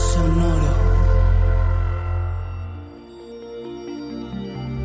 [0.00, 0.72] Sonoro.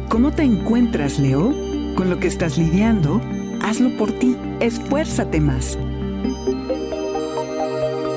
[0.10, 1.54] ¿Cómo te encuentras, Leo?
[1.96, 3.22] Con lo que estás lidiando,
[3.62, 4.36] hazlo por ti.
[4.60, 5.78] Esfuérzate más.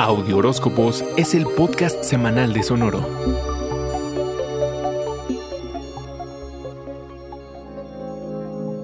[0.01, 3.58] Audio Horóscopos es el podcast semanal de Sonoro.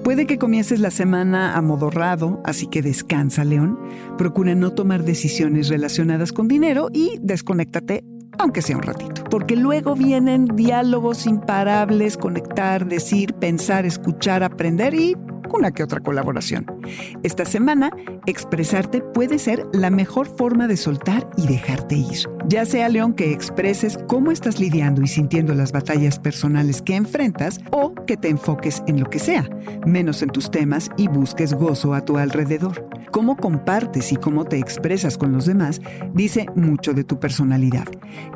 [0.05, 3.79] Puede que comiences la semana amodorrado, así que descansa, León.
[4.19, 8.03] Procura no tomar decisiones relacionadas con dinero y desconéctate,
[8.37, 9.23] aunque sea un ratito.
[9.31, 15.17] Porque luego vienen diálogos imparables, conectar, decir, pensar, escuchar, aprender y
[15.51, 16.67] una que otra colaboración.
[17.23, 17.89] Esta semana,
[18.27, 22.34] expresarte puede ser la mejor forma de soltar y dejarte ir.
[22.47, 27.59] Ya sea, León, que expreses cómo estás lidiando y sintiendo las batallas personales que enfrentas
[27.71, 29.49] o que te enfoques en lo que sea,
[29.87, 32.87] menos en tus temas y busques gozo a tu alrededor.
[33.11, 35.81] Cómo compartes y cómo te expresas con los demás
[36.13, 37.87] dice mucho de tu personalidad.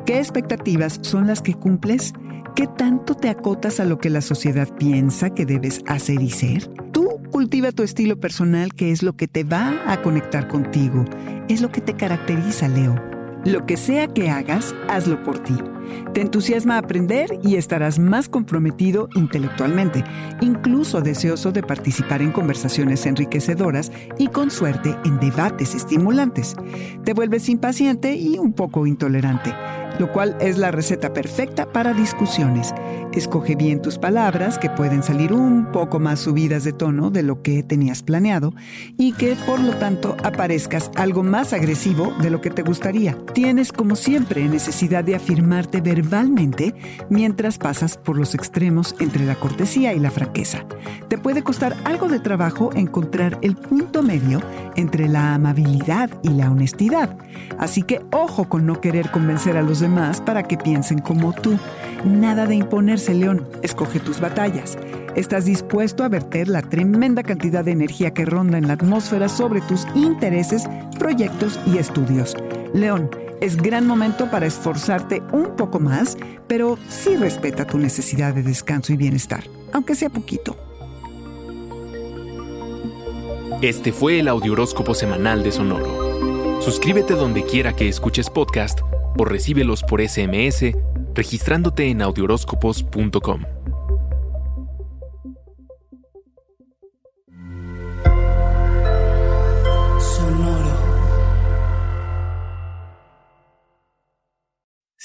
[0.06, 2.12] ¿Qué expectativas son las que cumples?
[2.56, 6.66] ¿Qué tanto te acotas a lo que la sociedad piensa que debes hacer y ser?
[6.90, 11.04] Tú cultiva tu estilo personal que es lo que te va a conectar contigo,
[11.48, 13.19] es lo que te caracteriza, Leo.
[13.44, 15.54] Lo que sea que hagas, hazlo por ti.
[16.14, 20.04] Te entusiasma aprender y estarás más comprometido intelectualmente,
[20.40, 26.56] incluso deseoso de participar en conversaciones enriquecedoras y con suerte en debates estimulantes.
[27.04, 29.54] Te vuelves impaciente y un poco intolerante
[30.00, 32.74] lo cual es la receta perfecta para discusiones.
[33.12, 37.42] Escoge bien tus palabras, que pueden salir un poco más subidas de tono de lo
[37.42, 38.54] que tenías planeado,
[38.96, 43.14] y que por lo tanto aparezcas algo más agresivo de lo que te gustaría.
[43.34, 46.74] Tienes, como siempre, necesidad de afirmarte verbalmente
[47.10, 50.64] mientras pasas por los extremos entre la cortesía y la franqueza.
[51.08, 54.40] Te puede costar algo de trabajo encontrar el punto medio
[54.76, 57.16] entre la amabilidad y la honestidad.
[57.58, 61.32] Así que ojo con no querer convencer a los demás más para que piensen como
[61.32, 61.58] tú.
[62.04, 63.46] Nada de imponerse, León.
[63.62, 64.78] Escoge tus batallas.
[65.16, 69.60] Estás dispuesto a verter la tremenda cantidad de energía que ronda en la atmósfera sobre
[69.62, 70.64] tus intereses,
[70.98, 72.36] proyectos y estudios.
[72.72, 78.42] León, es gran momento para esforzarte un poco más, pero sí respeta tu necesidad de
[78.42, 80.56] descanso y bienestar, aunque sea poquito.
[83.62, 86.62] Este fue el Audioróscopo Semanal de Sonoro.
[86.62, 88.80] Suscríbete donde quiera que escuches podcast
[89.18, 90.74] o recíbelos por SMS
[91.14, 93.59] registrándote en audioróscopos.com.